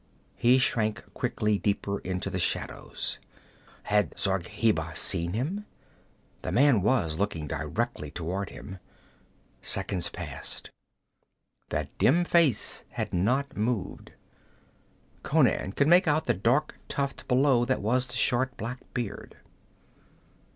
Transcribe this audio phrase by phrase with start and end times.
[0.35, 3.19] He shrank quickly deeper into the shadows.
[3.83, 5.67] Had Zargheba seen him?
[6.41, 8.79] The man was looking directly toward him.
[9.61, 10.71] Seconds passed.
[11.69, 14.13] That dim face had not moved.
[15.21, 19.37] Conan could make out the dark tuft below that was the short black beard.